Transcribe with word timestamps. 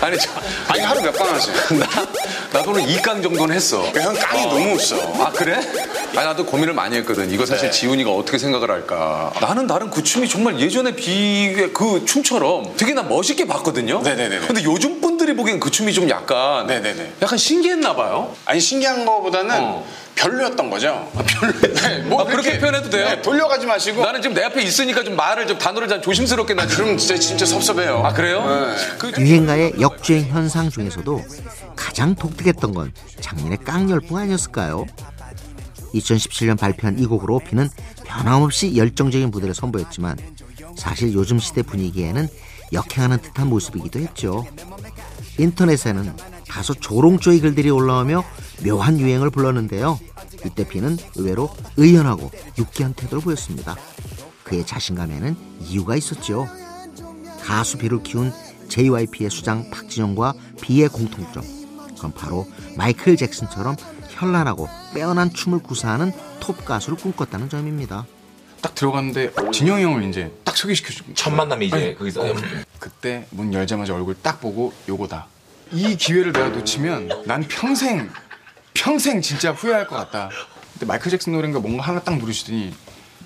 아니 0.00 0.16
저 0.18 0.30
아니 0.68 0.80
하루 0.80 1.02
몇방 1.02 1.28
하세요? 1.28 1.54
나 1.78 1.86
나도 2.52 2.70
오늘 2.70 2.82
2강 2.82 3.22
정도는 3.22 3.54
했어. 3.54 3.82
형 3.84 4.14
깡이 4.14 4.46
너무 4.46 4.74
없어. 4.74 4.96
아 5.24 5.30
그래? 5.32 5.54
아니 6.16 6.26
나도 6.26 6.46
고민을 6.46 6.72
많이 6.72 6.96
했거든. 6.98 7.30
이거 7.30 7.44
사실 7.44 7.70
네. 7.70 7.78
지훈이가 7.78 8.10
어떻게 8.10 8.38
생각을 8.38 8.70
할까. 8.70 9.32
나는 9.40 9.66
나름 9.66 9.90
그 9.90 10.02
춤이 10.02 10.28
정말 10.28 10.58
예전에 10.60 10.92
비의 10.92 11.72
그 11.72 12.04
춤처럼 12.06 12.74
되게 12.76 12.92
나 12.94 13.02
멋있게 13.02 13.46
봤거든요. 13.46 14.00
네네네네. 14.02 14.46
근데 14.46 14.64
요즘 14.64 15.00
분들이 15.00 15.34
보기엔 15.34 15.60
그 15.60 15.70
춤이 15.70 15.92
좀 15.92 16.08
약간 16.08 16.66
네네네. 16.66 17.14
약간 17.22 17.36
신기했나 17.38 17.94
봐요. 17.96 18.34
아니 18.44 18.60
신기한 18.60 19.04
거보다는 19.04 19.54
어. 19.58 19.84
별로였던 20.14 20.68
거죠. 20.68 21.08
별로. 21.14 21.52
네, 21.74 21.98
뭐 21.98 22.22
아, 22.22 22.24
그렇게 22.24 22.58
표현해도 22.58 22.90
돼요? 22.90 23.06
네, 23.08 23.22
돌려가지 23.22 23.66
마시고. 23.66 24.02
나는 24.02 24.20
지금 24.20 24.34
내 24.34 24.42
앞에 24.42 24.60
있으니까 24.62 25.04
좀 25.04 25.14
말을 25.14 25.46
좀 25.46 25.58
단어를 25.58 25.86
좀 25.86 26.02
조심스럽게 26.02 26.54
나 26.54 26.66
지금. 26.66 26.84
그럼 26.86 26.98
진짜 26.98 27.16
진짜 27.16 27.46
섭섭해요. 27.46 28.02
아 28.04 28.12
그래요? 28.12 28.44
네. 28.44 28.96
그 28.98 29.12
유행가의 29.16 29.74
역 29.80 29.87
주행 30.02 30.26
현상 30.26 30.70
중에서도 30.70 31.22
가장 31.76 32.14
독특했던 32.14 32.72
건 32.72 32.92
작년의 33.20 33.58
깡열풍 33.64 34.16
아니었을까요? 34.16 34.86
2017년 35.94 36.58
발표한 36.58 36.98
이 36.98 37.06
곡으로 37.06 37.38
비는 37.40 37.68
변함없이 38.04 38.76
열정적인 38.76 39.30
무대를 39.30 39.54
선보였지만 39.54 40.16
사실 40.76 41.12
요즘 41.14 41.38
시대 41.38 41.62
분위기에는 41.62 42.28
역행하는 42.72 43.18
듯한 43.18 43.48
모습이기도 43.48 43.98
했죠. 44.00 44.44
인터넷에는 45.38 46.14
다소 46.46 46.74
조롱조의 46.74 47.40
글들이 47.40 47.70
올라오며 47.70 48.24
묘한 48.64 48.98
유행을 48.98 49.30
불렀는데요. 49.30 49.98
이때 50.44 50.66
비는 50.66 50.98
의외로 51.16 51.50
의연하고 51.76 52.30
유쾌한 52.58 52.94
태도를 52.94 53.22
보였습니다. 53.22 53.76
그의 54.44 54.66
자신감에는 54.66 55.36
이유가 55.62 55.96
있었죠. 55.96 56.48
가수 57.44 57.78
비를 57.78 58.02
키운 58.02 58.32
JYP의 58.68 59.30
수장 59.30 59.70
박진영과 59.70 60.34
비의 60.60 60.88
공통점. 60.88 61.42
그건 61.94 62.12
바로 62.12 62.46
마이클 62.76 63.16
잭슨처럼 63.16 63.76
현란하고 64.10 64.68
빼어난 64.94 65.32
춤을 65.32 65.60
구사하는 65.60 66.12
톱 66.40 66.64
가수를 66.64 66.96
꿈꿨다는 66.98 67.48
점입니다. 67.48 68.06
딱 68.60 68.74
들어갔는데 68.74 69.32
진영이 69.52 69.82
형을 69.82 70.04
이제 70.04 70.32
딱 70.44 70.56
소개시켜주고. 70.56 71.14
첫 71.14 71.30
만남이 71.30 71.66
이제 71.66 71.76
아니, 71.76 71.94
거기서 71.96 72.22
어, 72.22 72.34
그때 72.78 73.26
문 73.30 73.52
열자마자 73.52 73.94
얼굴 73.94 74.16
딱 74.20 74.40
보고 74.40 74.72
요거다. 74.88 75.26
이 75.72 75.96
기회를 75.96 76.32
내가 76.32 76.48
놓치면 76.48 77.24
난 77.26 77.46
평생 77.46 78.10
평생 78.74 79.20
진짜 79.20 79.52
후회할 79.52 79.86
것 79.86 79.96
같다. 79.96 80.30
근데 80.72 80.86
마이클 80.86 81.10
잭슨 81.10 81.32
노래인가 81.32 81.60
뭔가 81.60 81.82
하나 81.82 82.00
딱 82.00 82.16
누르시더니 82.18 82.72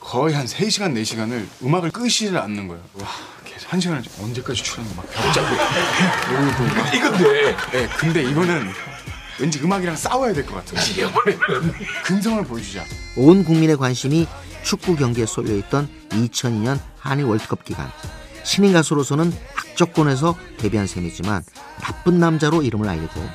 거의 0.00 0.34
한 0.34 0.44
3시간 0.46 0.94
4시간을 0.94 1.46
음악을 1.62 1.90
끄시를 1.90 2.38
않는 2.38 2.68
거예요. 2.68 2.82
와, 2.94 3.06
한 3.66 3.80
시간을 3.80 4.02
언제까지 4.20 4.62
추라는 4.62 4.90
거막 4.90 5.06
잡고 5.32 5.54
이러고 6.32 6.64
막. 6.74 6.94
이건데 6.94 7.56
네, 7.72 7.88
근데 7.98 8.22
이거는 8.22 8.70
왠지 9.38 9.58
음악이랑 9.60 9.96
싸워야 9.96 10.32
될 10.32 10.46
것 10.46 10.64
같아요. 10.64 11.10
근성을 12.04 12.44
보여주자. 12.44 12.84
온 13.16 13.44
국민의 13.44 13.76
관심이 13.76 14.26
축구 14.62 14.96
경기에 14.96 15.26
쏠려 15.26 15.54
있던 15.56 15.88
2002년 16.10 16.78
한일 16.98 17.24
월드컵 17.26 17.64
기간 17.64 17.90
신인 18.44 18.72
가수로서는 18.72 19.32
악조건에서 19.56 20.36
데뷔한 20.58 20.86
셈이지만 20.86 21.42
나쁜 21.80 22.18
남자로 22.20 22.62
이름을 22.62 22.88
알리고 22.88 23.28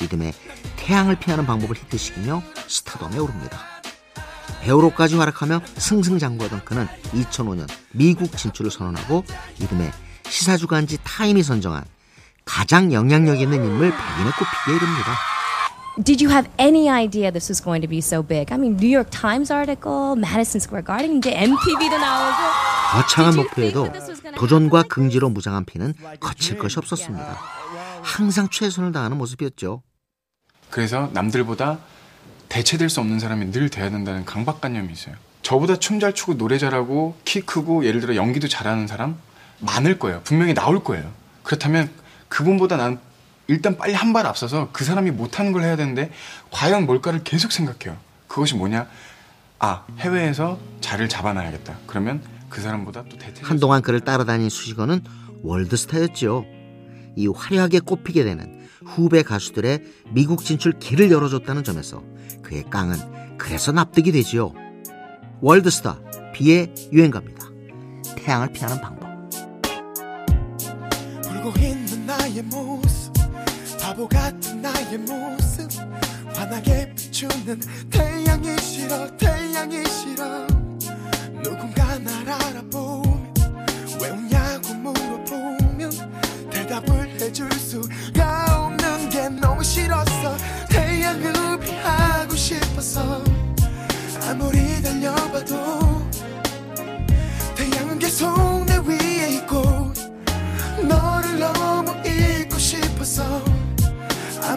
리듬의 0.00 0.32
태양을 0.76 1.16
피하는 1.16 1.46
방법을 1.46 1.76
히트시키며 1.76 2.42
스타덤에 2.66 3.18
오릅니다. 3.18 3.60
배우로까지 4.64 5.16
활약하며 5.16 5.60
승승장구하던 5.76 6.64
그는 6.64 6.88
2005년 7.12 7.68
미국 7.92 8.36
진출을 8.36 8.70
선언하고 8.70 9.24
리듬의 9.60 9.92
시사주간지 10.28 10.98
타임이 11.04 11.42
선정한 11.42 11.84
가장 12.46 12.92
영향력 12.92 13.40
있는 13.40 13.62
인물 13.64 13.90
100인에 13.90 14.38
꼽히기에 14.38 14.76
이릅니다. 14.76 15.14
Did 16.02 16.24
you 16.24 16.32
have 16.32 16.50
any 16.58 16.88
idea 16.88 17.30
this 17.30 17.48
was 17.50 17.62
going 17.62 17.80
to 17.82 17.88
be 17.88 17.98
so 17.98 18.20
big? 18.20 18.52
I 18.52 18.58
mean, 18.58 18.76
New 18.76 18.90
York 18.90 19.10
Times 19.10 19.52
article, 19.52 20.16
Madison 20.16 20.58
Square 20.58 20.84
Garden, 20.84 21.18
이제 21.18 21.30
MTV도 21.30 21.98
나오고. 21.98 22.36
거창한 22.90 23.36
목표에도 23.36 23.92
도전과 24.36 24.84
긍지로 24.84 25.28
무장한 25.28 25.64
피는 25.64 25.94
거칠 26.18 26.58
것이 26.58 26.78
없었습니다. 26.78 27.38
항상 28.02 28.48
최선을 28.50 28.90
다하는 28.90 29.18
모습이었죠. 29.18 29.82
그래서 30.70 31.10
남들보다 31.12 31.78
대체될 32.54 32.88
수 32.88 33.00
없는 33.00 33.18
사람이 33.18 33.50
늘 33.50 33.68
돼야 33.68 33.90
된다는 33.90 34.24
강박관념이 34.24 34.92
있어요. 34.92 35.16
저보다 35.42 35.76
춤 35.76 35.98
잘 35.98 36.12
추고 36.14 36.36
노래 36.38 36.56
잘하고 36.56 37.16
키 37.24 37.40
크고 37.40 37.84
예를 37.84 38.00
들어 38.00 38.14
연기도 38.14 38.46
잘하는 38.46 38.86
사람 38.86 39.16
많을 39.58 39.98
거예요. 39.98 40.20
분명히 40.22 40.54
나올 40.54 40.84
거예요. 40.84 41.10
그렇다면 41.42 41.90
그분보다 42.28 42.76
난 42.76 43.00
일단 43.48 43.76
빨리 43.76 43.92
한 43.92 44.12
발 44.12 44.24
앞서서 44.26 44.68
그 44.72 44.84
사람이 44.84 45.10
못하는 45.10 45.50
걸 45.50 45.64
해야 45.64 45.74
되는데 45.74 46.12
과연 46.52 46.86
뭘까를 46.86 47.24
계속 47.24 47.50
생각해요. 47.50 47.98
그것이 48.28 48.54
뭐냐? 48.54 48.86
아 49.58 49.84
해외에서 49.98 50.60
자리를 50.80 51.08
잡아놔야겠다. 51.08 51.78
그러면 51.88 52.22
그 52.48 52.60
사람보다 52.60 53.04
또 53.10 53.18
대체 53.18 53.42
한동안 53.42 53.82
그를 53.82 53.98
따라다닌 54.00 54.48
수식어는 54.48 55.02
월드스타였지요. 55.42 56.44
이 57.16 57.26
화려하게 57.26 57.80
꼽히게 57.80 58.22
되는 58.22 58.64
후배 58.86 59.22
가수들의 59.22 59.82
미국 60.10 60.44
진출 60.44 60.78
길을 60.78 61.10
열어줬다는 61.10 61.64
점에서 61.64 62.02
그의 62.42 62.64
깡은 62.70 62.96
그래서 63.38 63.72
납득이 63.72 64.12
되지요. 64.12 64.52
월드스타 65.40 66.00
비의 66.32 66.74
유행가입니다. 66.92 67.46
태양을 68.16 68.52
피하는 68.52 68.80
방법. 68.80 69.04
울고 71.26 71.58
있는 71.58 72.06
나의 72.06 72.42
모습 72.42 73.12
바보 73.80 74.08
같은 74.08 74.62
나의 74.62 74.98
모습 74.98 75.70
환하게 76.34 76.94
비추는 76.94 77.60
태양이 77.90 78.56
싫어 78.58 79.06
태양이 79.16 79.84
싫어 79.86 80.46
누군가 81.42 81.98
날 81.98 82.28
알아보 82.30 83.03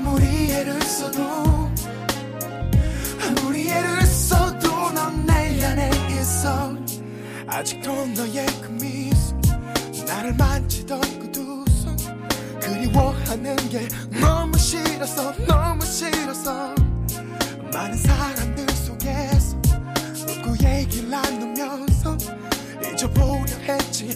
아무리 0.08 0.52
애를 0.52 0.82
써도 0.82 1.22
아무리 3.22 3.70
애를 3.70 4.02
써도 4.06 4.70
넌 4.94 5.26
내 5.26 5.64
안에 5.66 5.90
있어 6.12 6.74
아직도 7.46 7.92
너의 8.08 8.46
그 8.62 8.70
미소 8.72 9.36
나를 10.08 10.34
만지던 10.36 11.02
그 11.20 11.32
두 11.32 11.66
손 11.68 11.98
그리워하는 12.62 13.56
게 13.70 13.88
너무 14.22 14.58
싫어서 14.58 15.34
너무 15.46 15.84
싫어서 15.86 16.74
많은 17.74 17.98
사람들 17.98 18.66
속에서 18.76 19.58
웃고 20.30 20.66
얘기를 20.66 21.10
나누면서 21.10 22.18
잊어보려 22.94 23.44
했지 23.68 24.16